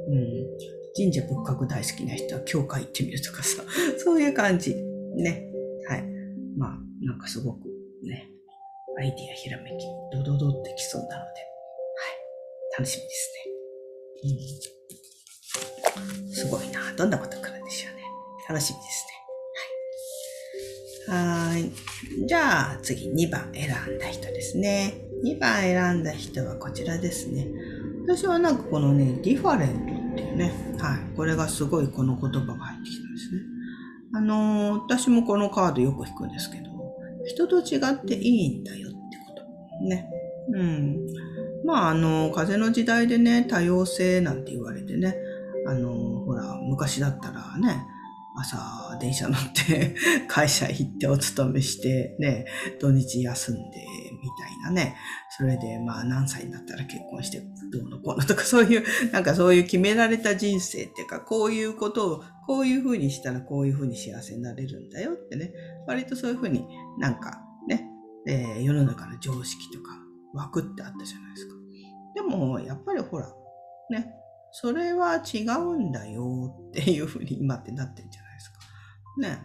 [0.10, 0.72] うん。
[0.96, 3.64] 神社仏閣大好きな人は教会行ってみるとかさ、
[3.98, 4.76] そういう感じ。
[4.76, 5.52] ね。
[5.88, 6.04] はい。
[6.56, 7.68] まあ、なんかすごく
[8.04, 8.30] ね、
[9.00, 11.34] アイディアひらめき、ドドドってきそうなので、はい。
[12.78, 14.68] 楽しみですね。
[16.28, 16.34] うん。
[16.34, 16.94] すごいな。
[16.96, 18.04] どんなこと来るんでしょうね。
[18.48, 19.11] 楽しみですね。
[21.12, 21.70] はい。
[22.26, 24.94] じゃあ、次2番選んだ人ですね。
[25.26, 27.50] 2番選んだ人はこちらですね。
[28.08, 31.00] 私はなんかこのね、ディファレントっていうね、はい。
[31.18, 33.42] これがすごいこの言葉が入ってきたんですね。
[34.14, 36.70] あのー、私もこのカードよく引くんですけど、
[37.26, 38.98] 人と違っていいんだよって
[39.28, 39.34] こ
[39.82, 39.86] と。
[39.90, 40.10] ね。
[40.54, 40.98] うん。
[41.66, 45.18] まあ、あの、風の時代でね、多様性なんて言われてね、
[45.68, 47.86] あの、ほら、昔だったらね、
[48.42, 49.96] 朝電車乗って
[50.28, 52.46] 会社行ってお勤めしてね、
[52.80, 54.96] 土日休んでみたいなね。
[55.38, 65.54] それで、まあ何歳になったら結婚してどうのこうのとか、 そういう、なんかそういう決められた人生っていうか、こういうことを、こういうふうにしたらこういうふうに幸せになれるんだよってね。
[65.88, 66.66] 割とそういうふうに
[67.00, 67.88] なんかね、
[68.28, 69.92] えー、世の中の常識とか
[70.34, 71.56] 枠ってあったじゃないですか。
[72.16, 73.32] でも、やっぱりほら、
[73.90, 74.14] ね、
[74.52, 78.21] それは違うんだよっていうふうに今ってなってるじゃないですか。
[79.18, 79.28] ね。
[79.30, 79.40] やっ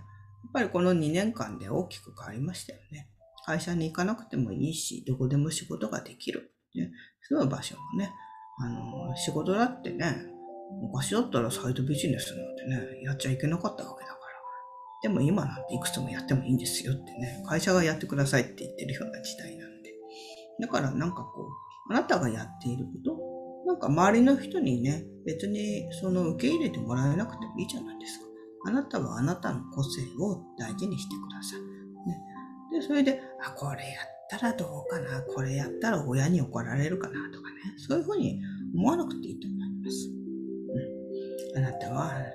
[0.52, 3.08] ぱりこの2年間で大きく変わりましたよね。
[3.44, 6.52] 会社に行かなくてもいいし、どこでも仕事ができる。
[6.74, 6.90] ね。
[7.28, 8.12] 住む場所もね、
[8.58, 10.16] あの、仕事だってね、
[10.82, 14.18] 昔だったらサイドビジネスなんてね、やっちゃいけなかったわけだから。
[15.02, 19.92] でも今なんていくつもやってもいいんですよってね、会社がやってくださいって言ってるような時代なんで。
[20.60, 21.42] だからなんかこ
[21.90, 28.25] う、あなたがやっていること、なんか周りの人にね、別にその受け入れてもらえなくてもいいじゃないですか。
[28.66, 31.60] あなたはあなたの個性を大事にしてください。
[32.08, 37.14] ね、で、それで、あ、これやったらどうかな、これやったら親に怒られるかな？
[37.30, 38.42] とかね、そういうふうに
[38.74, 40.10] 思わなくていいと思います。
[41.56, 42.32] うん、あなたはあなただ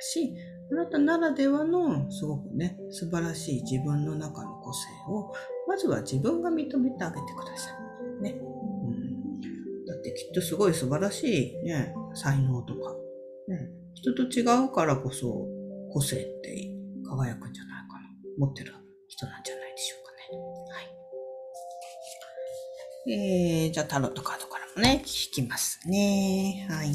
[0.00, 0.34] し、
[0.72, 5.32] あなたならではのすごくね、素晴らしい自分の中の個性を、
[5.68, 7.70] まずは自分が認めてあげてくださ
[8.18, 8.22] い。
[8.22, 8.30] ね。
[8.30, 12.96] うん、だってきっとすごい素晴らしいね、才能とか、
[13.48, 15.46] ね、人と違うからこそ
[15.96, 16.68] 個性って
[17.08, 18.02] 輝くんじゃないかな。
[18.36, 18.74] 持ってる
[19.08, 20.28] 人なんじゃないでしょうかね。
[20.74, 20.82] は
[23.06, 23.14] い。
[23.64, 26.66] えー、じゃあタロットカードからもね、引きますね。
[26.68, 26.88] はい。
[26.88, 26.92] 2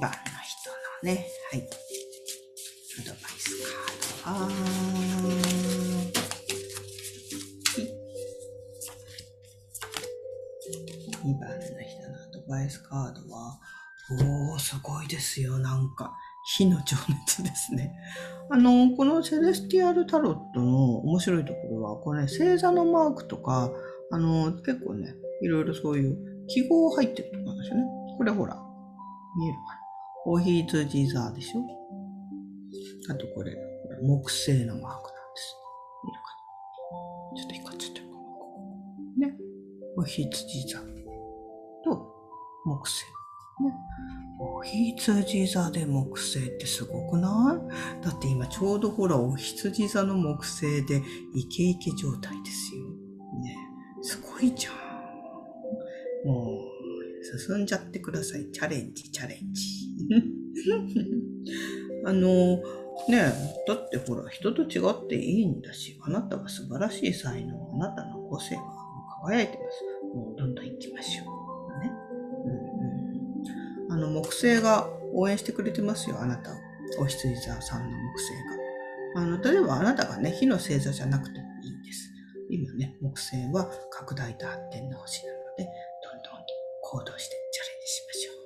[0.00, 0.70] 番の人
[1.06, 1.62] のね、はい。
[1.62, 3.62] アドバイス
[4.24, 4.48] カードは、
[11.22, 13.60] 2番の人のアドバイスカードは、
[14.50, 16.12] おー、すごいですよ、なんか。
[16.44, 17.94] 火の情熱ですね。
[18.50, 23.70] あの、このセレスティアルタロットの面白いところは、これ、ね、星座のマークとか、
[24.10, 27.82] あの、結構ね、いろいろそういう記号入ってるとこなんですよね。
[28.18, 28.54] これほら、
[29.38, 29.80] 見えるかな。
[30.26, 31.60] おひつじ座でしょ
[33.10, 33.58] あとこれ、こ
[33.90, 35.00] れ木星のマークなんで
[35.36, 35.56] す。
[36.04, 36.28] 見えるか
[37.32, 38.06] なちょっと光っちゃってる。
[39.28, 39.36] ね。
[39.96, 40.78] おひつじ座
[41.84, 42.14] と
[42.66, 43.04] 木星。
[43.62, 43.72] ね。
[44.38, 47.60] お羊座で木星ってすごくな
[48.02, 48.04] い？
[48.04, 51.02] だって今ちょうどほらお羊座の木星で
[51.34, 52.82] イケイケ状態ですよ。
[53.42, 53.56] ね。
[54.02, 54.74] すごいじゃん。
[56.26, 58.50] もう、進んじゃってください。
[58.50, 59.62] チャレンジ、チャレンジ。
[62.06, 62.56] あの、
[63.08, 63.32] ね
[63.66, 68.62] だってほら、人と違っていいんだし、あなたは素晴らしい才能、あなたの個性が
[69.22, 70.16] 輝いてます。
[70.16, 71.33] もうどんどん行きましょう。
[73.94, 76.54] あの、木星が応援してくれてますよ、あなたを。
[76.98, 78.32] お羊座さんの木星
[79.14, 79.22] が。
[79.22, 82.12] あの、例えばあなたがね、火の星座じゃなくてもいいんです。
[82.50, 85.64] 今ね、木星は拡大と発展の星なので、
[86.02, 86.44] どんどん
[86.82, 88.36] 行動してチャレンジしましょう。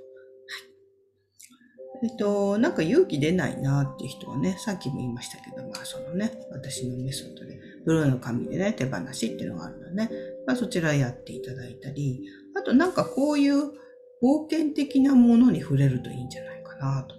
[2.03, 2.11] はい。
[2.11, 10.11] えっと、なんか勇気出ないなっていう人はね、さっきも言いましたけど、まあそのね、私のメソッドで、ブルーの紙でね、手放しっていうのがあるのでね、
[10.47, 13.79] まあそちらやっていただいたり、あとなんかこういう
[14.23, 17.19] 冒険的なものに触れるといいんじゃないかなと。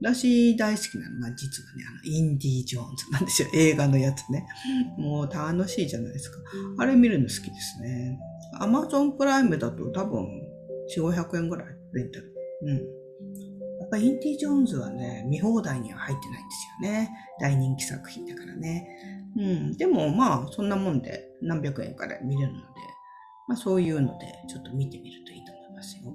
[0.00, 3.48] 私大好きなのが実はね、あの、インディ・ージョーンズなんですよ。
[3.54, 4.46] 映画のやつね。
[4.98, 6.38] もう楽しいじゃないですか。
[6.78, 8.18] あれ見るの好きですね。
[8.60, 10.26] アマゾンプライムだと多分
[10.94, 12.34] 4、500円ぐらいレンタル。
[12.62, 12.76] うん。
[13.80, 17.10] やっぱインディ・ージョーンズはね、見放題には入ってないんですよね。
[17.40, 18.86] 大人気作品だからね。
[19.36, 19.76] うん。
[19.76, 22.64] でもまあ、そんなもんで何百円から見れるので、
[23.48, 26.14] まあそういうのでちょっと見てみるといいと思いますよ。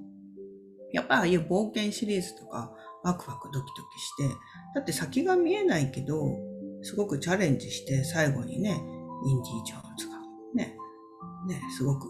[0.93, 2.71] やっぱああいう冒険シリーズとか
[3.03, 4.35] ワクワクドキドキして、
[4.75, 6.37] だって先が見えないけど、
[6.81, 10.17] すごくチャレンジして最後にね、インディ・ジョーンズが
[10.55, 10.75] ね、
[11.47, 12.07] ね、すごく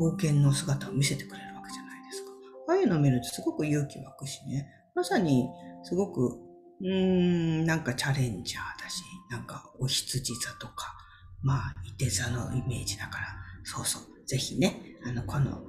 [0.00, 2.30] 冒険の姿を見せてくれるわけじゃないですか。
[2.68, 5.48] ああいうのを見るとすごく勇気湧くしね、まさに
[5.82, 6.38] すごく、
[6.80, 10.94] うーん、なんかチャレンジャーだし、なんかお羊座とか、
[11.42, 13.26] まあ、いて座のイメージだから、
[13.64, 15.62] そうそう、ぜひね、あの、この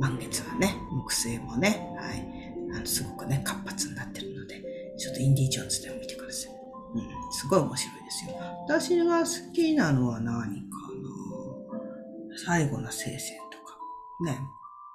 [0.00, 4.64] 満月はね、木星もね、はい、あのすごくね、活発になってるので、
[4.96, 6.52] ちょっとインディ・ージョーンズでも見てください。
[6.94, 8.34] うん、すごい面白いですよ。
[8.66, 10.76] 私が好きなのは何か
[12.30, 12.38] な？
[12.44, 13.76] 最後の聖戦とか、
[14.24, 14.38] ね、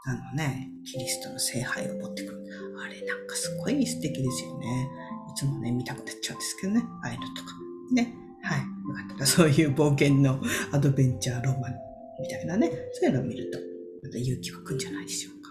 [0.06, 2.44] あのね、キリストの聖杯を持ってくる。
[2.84, 4.90] あれなんかすごい素敵ですよね。
[5.32, 7.54] いつもね、見たくなっちゃうんですけどね、ああいうのとか。
[7.94, 8.60] ね、はい。
[8.60, 10.42] よかったらそういう冒険の
[10.72, 11.76] アドベンチャーロマン
[12.20, 13.60] みたいなね、そういうのを見ると
[14.06, 15.50] また勇気湧くんじゃないでしょうか。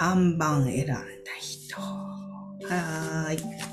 [0.00, 0.16] はい。
[0.16, 0.94] 3番選んだ
[1.40, 1.76] 人。
[1.80, 3.72] はーい。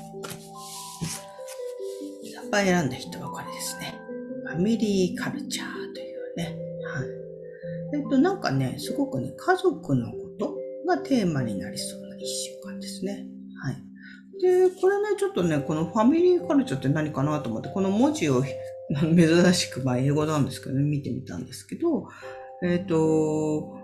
[2.50, 3.94] 番選んだ人はこれですね。
[4.46, 6.56] ファミリーカルチャーというね。
[6.84, 7.08] はい。
[7.94, 13.26] えっと、なんかね、すごくね、家族のことがテーマになりそうな一週間ですね。
[13.62, 13.76] はい。
[14.42, 18.42] で、これね、ちょっとね、このファミリーカルチャーって何かなと思って、この文字を
[19.00, 22.08] 珍しく、まあ英語なんですけどね、見てみたんですけど、
[22.62, 23.78] えっ、ー、と、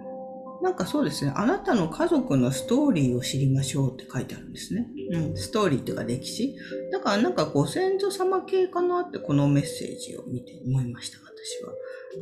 [0.62, 4.88] なんかそうですね、あなたの家族のストーリーを知りましょうって書いてあるんですね。
[5.12, 6.56] うん、ストーリーっていうか歴史。
[6.90, 11.72] だからなんかご先祖様系かなってこのメッセージを見て思いました、私は。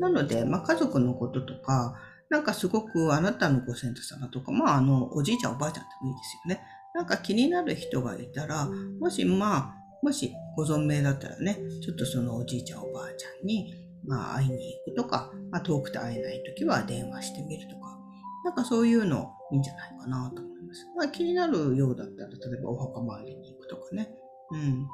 [0.00, 1.94] なので、まあ家族のこととか、
[2.28, 6.60] なんかすごくあなたのご先祖様とか、まああの、おじいちゃんおばあちゃんでもいいですよね。
[6.94, 8.68] なんか気になる人がいたら、
[9.00, 13.74] もしまあ、もしご存命だったらね、ちょっとそのおじいちゃんおばあちゃんに、
[14.06, 17.98] まあ会いに行くとか、まあ遠くて会えない時は電話してみるとか、
[18.44, 20.86] なんかそういうのいいんじゃないかなと思います。
[20.96, 24.10] まあ気になるようだったら、例えばお墓参りに行くとかね。
[24.50, 24.86] うん。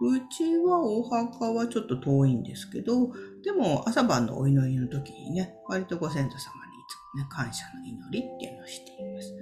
[0.00, 6.38] うちはお墓はちょっと遠いんですけど、でも朝晩のお祈りの時にね、割とご先祖様にい
[6.88, 9.32] つもね、感謝の祈りっていうのをしています。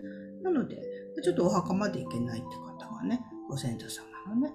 [0.42, 0.78] なので、
[1.22, 4.52] ちょっとお墓まで行けないって方はね、ご先祖様のね、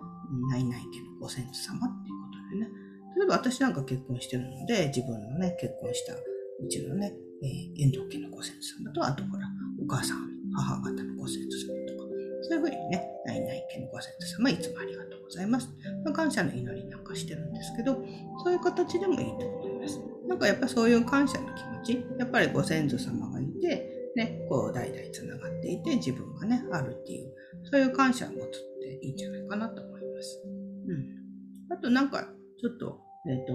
[0.49, 2.88] ないないけどご先祖様っていうことでね、
[3.18, 9.47] 例えば私なんか結婚してるので、自分のね、結婚したうちのね、えー、遠藤家のご先祖様と、あとほら、
[9.82, 12.09] お母さん、母方のご先祖様とか、
[12.43, 15.70] そういうふうにね、ないない家のご先祖様、いつもありがとうございます。
[16.03, 17.95] ま感謝の祈りなんかしてるんですけど、
[18.43, 19.99] そういう形でもいいと思います。
[20.28, 27.34] なんかやっぱそういう感謝の気持ち、やっぱりご先祖様がいて、ね、こう代々つながっていて自分がね、あるっていう、
[27.72, 30.44] そういう感謝を持つていいんじゃないかなと思います。
[30.88, 31.74] うん。
[31.74, 32.24] あとなんか、
[32.60, 33.54] ちょっと、えっ、ー、と、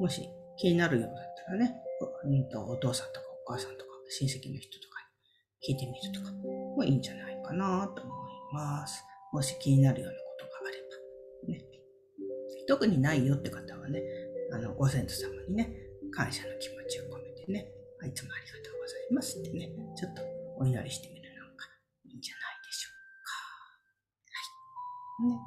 [0.00, 0.22] もし
[0.56, 1.74] 気になるようだったらね、
[2.24, 5.00] うんとお父さんとかお母さんとか親戚の人とか
[5.62, 6.32] に聞いてみるとか
[6.76, 9.04] もいいんじゃないかなと思います。
[9.32, 10.78] もし気になるようなことがあれ
[11.52, 11.52] ば。
[11.52, 11.64] ね。
[12.68, 14.02] 特にないよって方はね、
[14.52, 15.72] あの、ご先祖様にね、
[16.12, 17.68] 感謝の気持ちを込めてね、
[18.06, 20.22] いつもありがとうございますってね、ちょっと
[20.58, 21.64] お祈りしてみるのが
[22.04, 22.52] いいんじゃないでしょうか。
[22.52, 22.55] はい。
[25.22, 25.38] ね。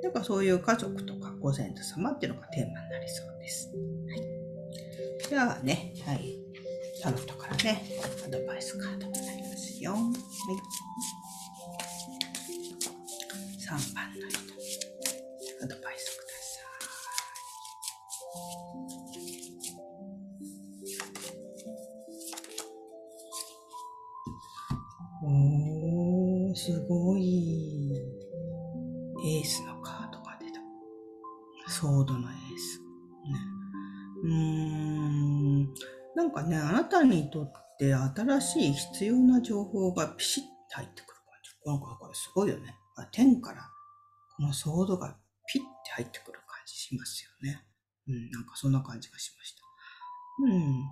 [0.00, 0.02] ん。
[0.02, 3.68] なんかそういう家族とかご先祖様っていうのがテーマになりそうです。
[4.08, 4.22] はい。
[5.28, 6.38] じゃあね、はい。
[7.02, 7.82] タロットからね、
[8.26, 9.92] アドバイスカードになりますよ。
[9.92, 10.02] はい。
[13.68, 14.38] 3番の人。
[15.62, 16.27] アドバイスす
[37.08, 41.70] にとって新しい必要な情報がピシッと入ってくる感じ。
[41.70, 42.74] なんかこれすごいよね。
[43.12, 43.62] 天から
[44.36, 47.64] このソードがピッて入ってくる感じしますよね。
[48.08, 49.62] うん、なんかそんな感じがしました。
[50.44, 50.84] うん。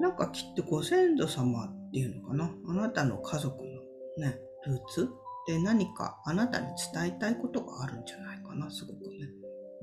[0.00, 2.50] なんかきっとご先祖様っていうのかな。
[2.68, 3.64] あなたの家族の
[4.18, 5.08] ね、ルーツ
[5.46, 9.28] で何かあなたに伝えたいことがあるんじゃないかな、すごくね。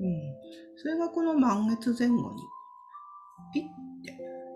[0.00, 0.34] うん。
[0.76, 2.42] それがこの満月前後に、
[3.52, 3.62] ピッ、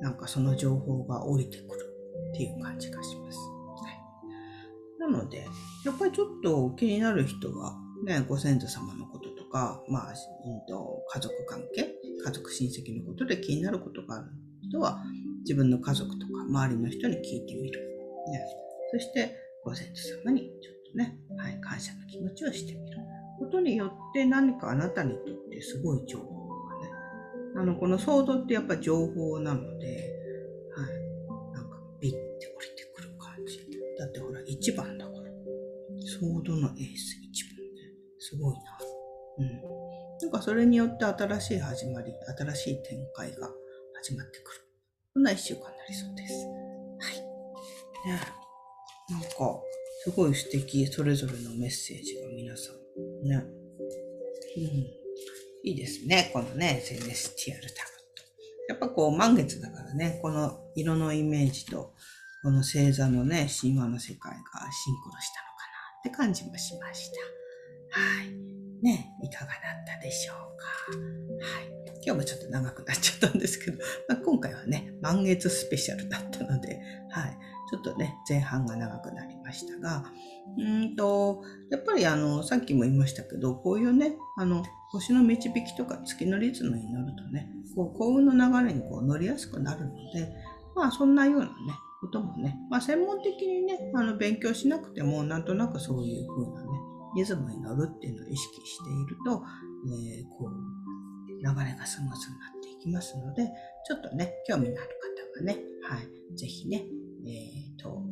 [0.01, 1.89] なんかその情報が降りてくる
[2.31, 3.39] っていう感じがします。
[3.39, 5.01] はい。
[5.01, 5.47] なので、
[5.85, 11.95] やっぱりちょっと気になる人は、ね、ご先祖様のこととか、まあ、うんと、家族関係、
[12.25, 14.27] 家族親戚のことで気になることがある
[14.69, 15.03] 人は、
[15.41, 17.81] 自分の家族とか周りの人に聞いてみる。
[18.31, 18.45] ね、
[18.93, 19.35] そして、
[19.65, 22.99] ご先祖様にちょっとね、はい、感謝の気持ちをしてみる
[23.39, 26.38] ことによって何かあなたにとってすごい情報、
[27.57, 30.13] あの、このソードってやっぱ情報なので、
[30.77, 33.59] はい、なんかビッて降りてくる感じ。
[33.99, 35.19] だってほら、1番だから。
[36.07, 37.93] ソードのエース1番ね。
[38.19, 38.79] すごいな。
[39.39, 39.63] うん。
[40.21, 43.51] なんかそれによって新しい始まり、新しい展開が
[44.03, 44.61] 始まってくる。
[45.15, 46.35] そんな一週間になりそうです。
[46.45, 47.25] は
[48.07, 48.11] い。
[48.11, 48.21] ね
[49.11, 49.29] なんか、
[50.05, 53.29] すごい素敵、それぞれのメッセージが皆さん。
[53.29, 53.37] ね。
[54.57, 55.08] うん。
[55.65, 58.23] いいですね、このね、セレスティアルタロット。
[58.69, 61.95] やっぱこう、満月だからね、この色のイメージと、
[62.43, 64.39] この星座のね、神話の世界が
[64.73, 68.01] シンクロしたのかなって感じもしました。
[68.01, 68.49] はい。
[68.83, 70.67] ね、いかがだったでしょうか。
[71.57, 71.79] はい。
[72.05, 73.79] 今日もちょっと長くなっちゃったんですけど、
[74.09, 76.81] まあ、今回はね、満月スペシャルだったので、
[77.11, 77.39] はい。
[77.71, 80.05] ちょっとね、前半が長くなりましたが、
[80.59, 90.35] うんと、やっぱりあの、さっきも言いましたけど、こういうね、あの、星の導きとか月のリズムに乗るとね、こう幸運の流れにこう乗りやすくなるので、
[90.75, 91.53] まあそんなようなね、
[92.01, 96.69] こともね、まあ専門的にね、あの勉強しなくてもなんとなくそういう風なね、
[97.17, 99.43] リズムに乗るっていうのを意識していると、
[99.93, 100.79] えー、こう、
[101.39, 103.49] 流れがスムーズになっていきますので、
[103.87, 104.91] ちょっとね、興味のある
[105.35, 106.85] 方はね、はい、ぜひね、
[107.29, 108.03] えっ、ー、と、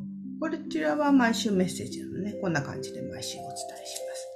[0.41, 4.29] こちらは毎週メッセージなのね、こんな感じで毎週お伝えします。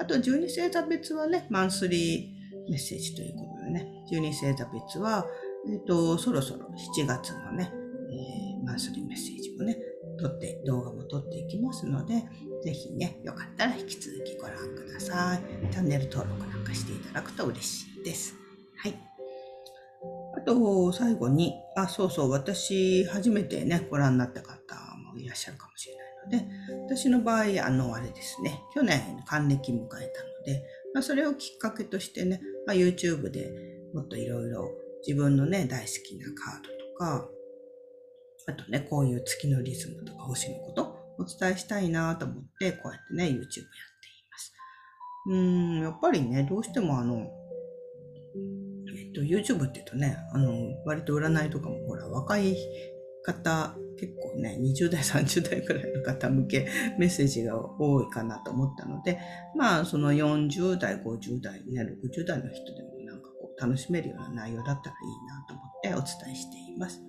[0.00, 5.26] あと、12星座別はね、マンスリーメッセージということでね、12星座別は、
[5.70, 6.66] えっ、ー、と、そろそろ
[6.96, 7.72] 7月のね、
[8.10, 9.76] えー、マンスリーメッセージもね、
[10.18, 12.24] 撮って、動画も撮っていきますので、
[12.64, 15.72] ぜひね、よかったら引き続きご覧ください。
[15.72, 18.34] チャンネル登録なんかしていただくと嬉しいです。
[18.78, 19.13] はい。
[20.44, 24.76] と、最後に、あ、そうそう、私、初めてね、ご覧になった方
[25.12, 30.08] もいらっしゃるかもしれないので、私の場合、あの、あれですね、去年還暦迎えたの
[30.44, 30.62] で、
[30.94, 33.52] まあ、それをきっかけとしてね、まあ、YouTube で
[33.92, 34.70] もっといろいろ
[35.06, 37.28] 自分のね、大好きなカードとか、
[38.46, 43.50] あとね、こういう月のリズムとか星のことお伝えしたいなと思って、こうやってね、YouTube やってい
[44.30, 44.52] ます。
[45.26, 47.30] うーん、やっぱりね、どうしてもあの、
[48.96, 50.52] えっと、YouTube って言うとね、あの、
[50.84, 52.56] 割と占いとかもほら、若い
[53.24, 56.68] 方、結構ね、20代、30代くらいの方向け
[56.98, 59.18] メッセージが多いかなと思ったので、
[59.56, 67.00] まあ、その40代、50代、ね、60代の人でもなんかこう、楽しめるような内容だったらいいなと思ってお伝えしています。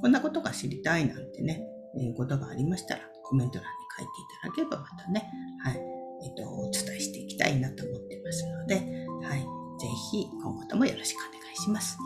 [0.00, 1.62] こんなことが知りたいなんてね、
[1.98, 5.30] えー、ことがありましたら、コメント欄に書いていただければまたね、
[5.62, 5.76] はい、
[6.24, 7.93] えっ、ー、と、お伝えしていきたいなと思ってます、
[10.14, 11.98] ひ今後ともよろしくお願いします。
[11.98, 12.04] は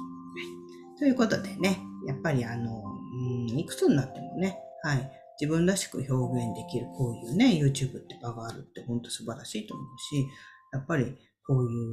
[0.97, 2.83] い、ということでね、やっぱりあの、
[3.13, 10.27] うん、いくつになってもね、はい、自分らしく表現できるこういうね、YouTube って場があるって本当素晴らしいと思うし、
[10.73, 11.05] やっぱり
[11.47, 11.89] こういう、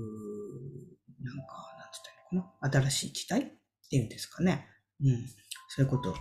[1.22, 3.44] なんか、なんつったらいいのかな、新しい時代っ
[3.90, 4.68] ていうんですかね。
[5.02, 5.28] うん。
[5.70, 6.16] そういうことを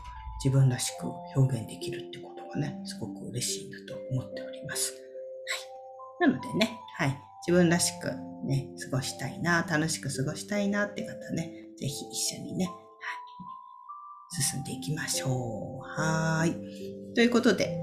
[0.44, 4.92] 自分らしく表現できるってことがね、すごく嬉しいなと思っております。
[6.20, 6.30] はい。
[6.30, 7.33] なのでね、はい。
[7.46, 8.10] 自分らしく
[8.46, 14.42] ね、過ごしたいな、楽しく過ごしたいなって方ね、ぜひ一緒にね、はい。
[14.42, 16.00] 進んでいきましょう。
[16.00, 17.14] はい。
[17.14, 17.78] ということで、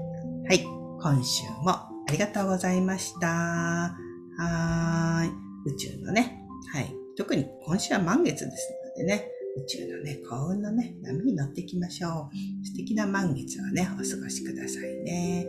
[0.48, 0.60] はい。
[0.60, 3.96] 今週もありがとうございました。
[4.38, 5.68] はい。
[5.68, 6.94] 宇宙のね、はい。
[7.16, 12.66] 特に今週は満月ですのでね、宇宙のね、幸運のね、波に乗っていきましょう。
[12.66, 15.46] 素敵な満月をね、お過ごしくださいね。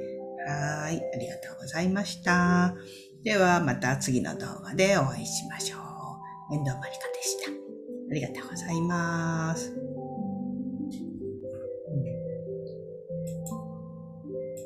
[0.47, 0.97] はい。
[0.97, 2.75] ありがとうございました。
[3.23, 6.53] では、また次の動画でお会いしましょう。
[6.53, 7.51] 遠藤まりかでした。
[7.51, 9.92] ありがとうございます。